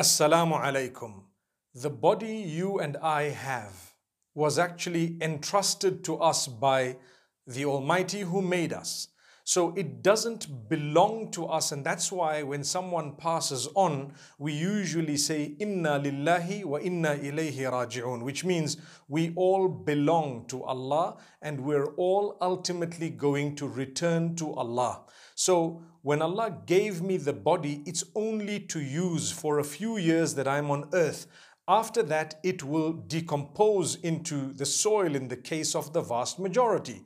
[0.00, 1.24] Assalamu alaikum.
[1.74, 3.92] The body you and I have
[4.34, 6.96] was actually entrusted to us by
[7.46, 9.08] the Almighty who made us.
[9.44, 15.18] So it doesn't belong to us, and that's why when someone passes on, we usually
[15.18, 21.60] say, Inna lillahi wa inna ilayhi raji'un, which means we all belong to Allah and
[21.60, 25.02] we're all ultimately going to return to Allah.
[25.34, 30.35] So when Allah gave me the body, it's only to use for a few years
[30.35, 31.27] that I'm on earth.
[31.67, 37.03] After that, it will decompose into the soil in the case of the vast majority.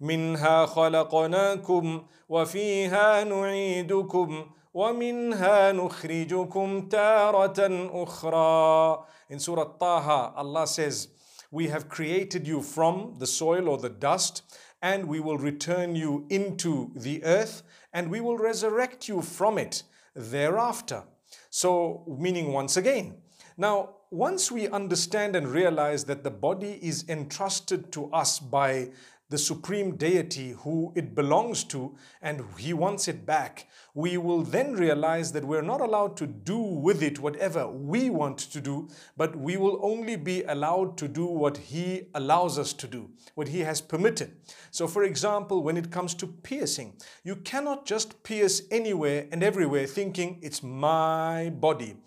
[0.00, 11.08] منها خلقناكم وفيها نعيدكم ومنها نخرجكم تارة أخرى In Surah Taha, Allah says,
[11.50, 14.42] We have created you from the soil or the dust
[14.81, 17.63] and we will return you into the earth
[17.93, 19.83] and we will resurrect you from it
[20.15, 21.03] thereafter.
[21.49, 23.17] So, meaning once again.
[23.57, 28.89] Now, once we understand and realize that the body is entrusted to us by
[29.29, 34.73] the supreme deity who it belongs to and he wants it back, we will then
[34.73, 39.35] realize that we're not allowed to do with it whatever we want to do, but
[39.35, 43.59] we will only be allowed to do what he allows us to do, what he
[43.59, 44.31] has permitted.
[44.71, 49.87] So, for example, when it comes to piercing, you cannot just pierce anywhere and everywhere
[49.87, 51.97] thinking it's my body.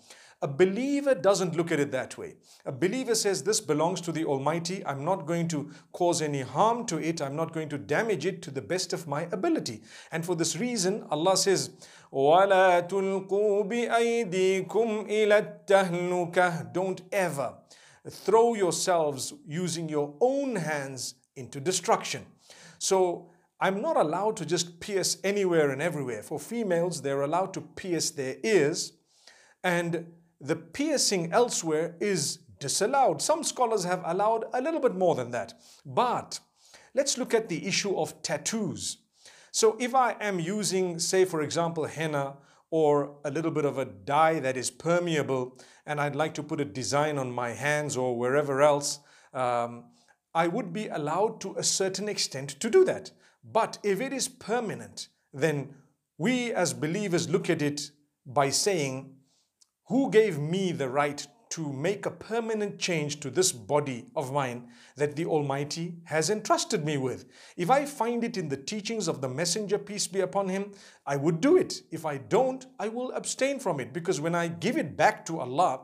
[0.43, 2.33] A believer doesn't look at it that way.
[2.65, 4.83] A believer says, This belongs to the Almighty.
[4.87, 7.21] I'm not going to cause any harm to it.
[7.21, 9.83] I'm not going to damage it to the best of my ability.
[10.11, 11.69] And for this reason, Allah says,
[16.73, 17.53] Don't ever
[18.09, 22.25] throw yourselves using your own hands into destruction.
[22.79, 26.23] So I'm not allowed to just pierce anywhere and everywhere.
[26.23, 28.93] For females, they're allowed to pierce their ears
[29.63, 30.07] and
[30.41, 33.21] the piercing elsewhere is disallowed.
[33.21, 35.53] Some scholars have allowed a little bit more than that.
[35.85, 36.39] But
[36.93, 38.97] let's look at the issue of tattoos.
[39.51, 42.37] So if I am using, say, for example, henna
[42.69, 46.61] or a little bit of a dye that is permeable, and I'd like to put
[46.61, 48.99] a design on my hands or wherever else,
[49.33, 49.85] um,
[50.33, 53.11] I would be allowed to a certain extent to do that.
[53.43, 55.73] But if it is permanent, then
[56.17, 57.91] we as believers look at it
[58.25, 59.15] by saying,
[59.91, 64.69] who gave me the right to make a permanent change to this body of mine
[64.95, 67.25] that the Almighty has entrusted me with.
[67.57, 70.71] If I find it in the teachings of the Messenger, peace be upon him,
[71.05, 71.81] I would do it.
[71.91, 75.41] If I don't, I will abstain from it because when I give it back to
[75.41, 75.81] Allah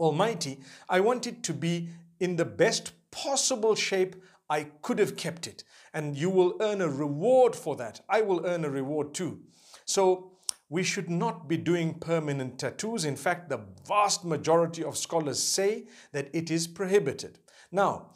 [0.00, 0.58] Almighty,
[0.88, 4.16] I want it to be in the best possible shape
[4.48, 5.62] I could have kept it.
[5.94, 8.00] And you will earn a reward for that.
[8.08, 9.38] I will earn a reward too.
[9.84, 10.32] So
[10.70, 13.04] we should not be doing permanent tattoos.
[13.04, 17.40] In fact, the vast majority of scholars say that it is prohibited.
[17.72, 18.12] Now,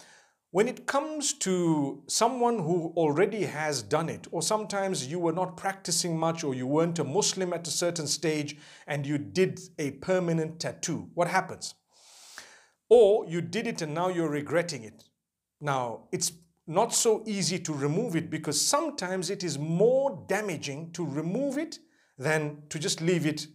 [0.53, 5.57] when it comes to someone who already has done it, or sometimes you were not
[5.57, 8.57] practicing much, or you weren't a Muslim at a certain stage
[8.87, 11.75] and you did a permanent tattoo, what happens?
[12.89, 15.03] Or you did it and now you're regretting it.
[15.61, 16.31] Now, it's
[16.69, 21.81] not so easy to remove it because sometimes it is more damaging to remove it
[22.19, 23.47] than to just leave it.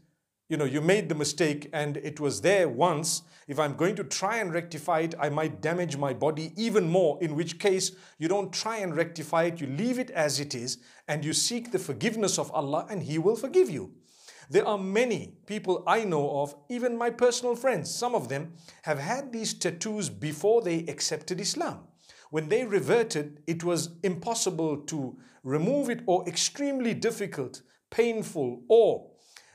[0.50, 3.22] You know, you made the mistake and it was there once.
[3.48, 7.22] If I'm going to try and rectify it, I might damage my body even more,
[7.22, 10.80] in which case you don't try and rectify it, you leave it as it is
[11.08, 13.94] and you seek the forgiveness of Allah and He will forgive you.
[14.50, 18.98] There are many people I know of, even my personal friends, some of them have
[18.98, 21.82] had these tattoos before they accepted Islam.
[22.32, 29.12] When they reverted, it was impossible to remove it or extremely difficult painful, or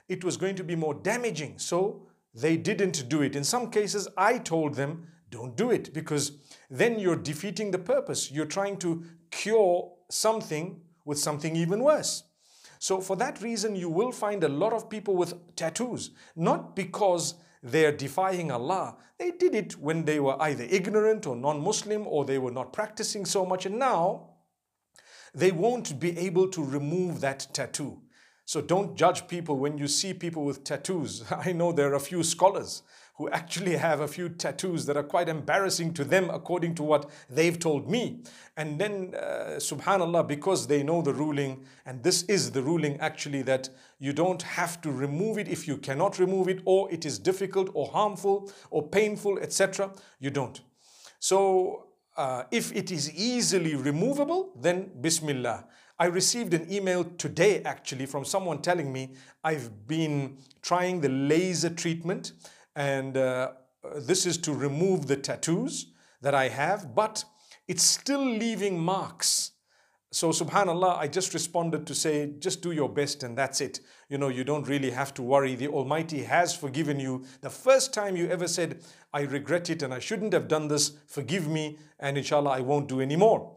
[0.08, 1.58] it was going to be more damaging.
[1.58, 3.36] So they didn't do it.
[3.36, 6.38] In some cases, I told them, don't do it because
[6.70, 8.30] then you're defeating the purpose.
[8.30, 12.24] You're trying to cure something with something even worse.
[12.78, 17.34] So, for that reason, you will find a lot of people with tattoos, not because
[17.62, 18.96] they're defying Allah.
[19.18, 22.72] They did it when they were either ignorant or non Muslim or they were not
[22.72, 24.34] practicing so much, and now
[25.34, 28.02] they won't be able to remove that tattoo.
[28.46, 31.24] So don't judge people when you see people with tattoos.
[31.30, 32.82] I know there are a few scholars
[33.16, 37.08] who actually have a few tattoos that are quite embarrassing to them according to what
[37.30, 38.22] they've told me.
[38.56, 43.42] And then, uh, subhanAllah, because they know the ruling, and this is the ruling actually
[43.42, 43.68] that
[44.00, 47.70] you don't have to remove it if you cannot remove it, or it is difficult
[47.72, 50.60] or harmful or painful, etc., you don't.
[51.20, 51.86] So,
[52.16, 55.66] uh, if it is easily removable, then Bismillah.
[55.96, 59.14] I received an email today actually from someone telling me
[59.44, 62.32] I've been trying the laser treatment
[62.74, 63.52] and uh,
[63.98, 67.24] this is to remove the tattoos that I have, but
[67.68, 69.52] it's still leaving marks.
[70.10, 73.80] So, subhanAllah, I just responded to say, just do your best and that's it.
[74.08, 75.54] You know, you don't really have to worry.
[75.54, 77.24] The Almighty has forgiven you.
[77.40, 78.82] The first time you ever said,
[79.12, 82.88] I regret it and I shouldn't have done this, forgive me, and inshallah, I won't
[82.88, 83.54] do anymore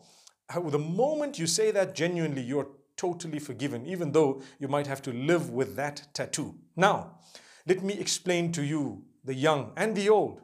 [0.50, 5.14] the moment you say that genuinely, you're totally forgiven, even though you might have to
[5.14, 6.56] live with that tattoo.
[6.76, 7.20] Now,
[7.66, 10.42] let me explain to you, the young and the old,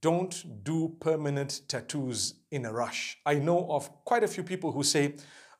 [0.00, 3.18] don't do permanent tattoos in a rush.
[3.26, 5.14] I know of quite a few people who say,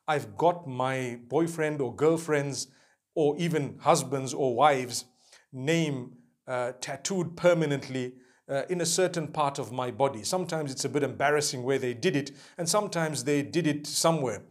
[0.07, 2.67] I've got my boyfriend or girlfriend's
[3.13, 5.05] or even husbands or wives'
[5.51, 6.13] name
[6.47, 8.13] uh, tattooed permanently
[8.49, 10.23] uh, in a certain part of my body.
[10.23, 14.41] Sometimes it's a bit embarrassing where they did it, and sometimes they did it somewhere.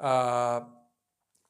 [0.00, 0.60] Uh,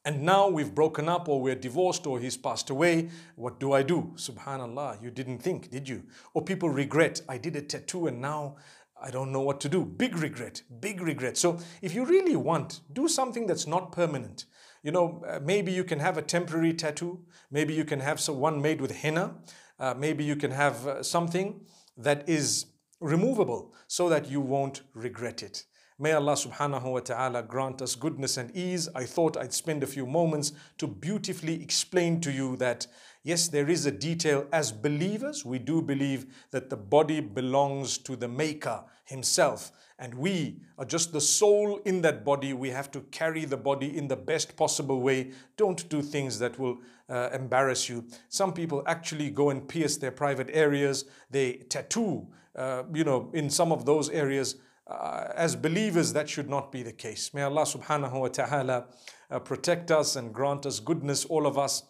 [0.05, 3.09] and now we've broken up, or we're divorced, or he's passed away.
[3.35, 4.11] What do I do?
[4.15, 6.03] Subhanallah, you didn't think, did you?
[6.33, 8.57] Or people regret, I did a tattoo and now
[9.01, 9.85] I don't know what to do.
[9.85, 11.37] Big regret, big regret.
[11.37, 14.45] So if you really want, do something that's not permanent.
[14.81, 17.19] You know, uh, maybe you can have a temporary tattoo.
[17.49, 19.35] Maybe you can have one made with henna.
[19.79, 21.61] Uh, maybe you can have uh, something
[21.97, 22.65] that is
[22.99, 25.65] removable so that you won't regret it.
[25.99, 28.89] May Allah subhanahu wa ta'ala grant us goodness and ease.
[28.95, 32.87] I thought I'd spend a few moments to beautifully explain to you that
[33.23, 34.47] yes, there is a detail.
[34.51, 40.61] As believers, we do believe that the body belongs to the Maker Himself, and we
[40.79, 42.53] are just the soul in that body.
[42.53, 45.31] We have to carry the body in the best possible way.
[45.57, 48.05] Don't do things that will uh, embarrass you.
[48.29, 53.51] Some people actually go and pierce their private areas, they tattoo, uh, you know, in
[53.51, 54.55] some of those areas.
[54.85, 57.33] Uh, as believers, that should not be the case.
[57.33, 58.85] May Allah subhanahu wa ta'ala
[59.31, 61.83] uh, protect us and grant us goodness, all of us.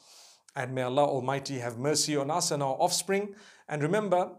[0.56, 3.34] And may Allah Almighty have mercy on us and our offspring.
[3.68, 4.30] And remember,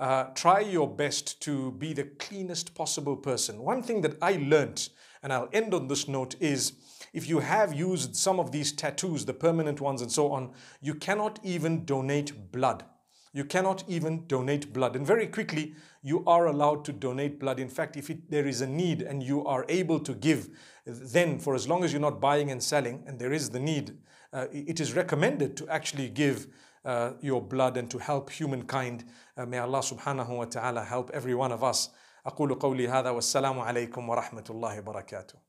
[0.00, 3.58] uh, try your best to be the cleanest possible person.
[3.58, 4.88] One thing that I learned,
[5.22, 6.72] and I'll end on this note, is
[7.12, 10.94] if you have used some of these tattoos, the permanent ones and so on, you
[10.94, 12.84] cannot even donate blood.
[13.33, 14.95] You cannot even donate blood.
[14.95, 15.73] And very quickly,
[16.03, 17.59] you are allowed to donate blood.
[17.59, 20.49] In fact, if it, there is a need and you are able to give,
[20.85, 23.97] then for as long as you're not buying and selling, and there is the need,
[24.33, 26.47] uh, it is recommended to actually give
[26.85, 29.05] uh, your blood and to help humankind.
[29.35, 31.89] Uh, may Allah subhanahu wa ta'ala help every one of us.
[32.25, 35.46] أقول قولي هذا والسلام عليكم ورحمة الله وبركاته